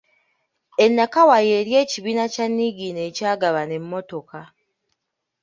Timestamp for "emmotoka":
3.79-4.39